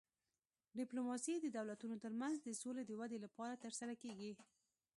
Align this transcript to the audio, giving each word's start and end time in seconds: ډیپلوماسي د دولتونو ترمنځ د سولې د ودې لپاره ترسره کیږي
ډیپلوماسي 0.79 1.35
د 1.39 1.47
دولتونو 1.57 1.95
ترمنځ 2.03 2.35
د 2.41 2.49
سولې 2.61 2.83
د 2.85 2.91
ودې 2.99 3.17
لپاره 3.25 3.61
ترسره 3.63 3.93
کیږي 4.03 4.31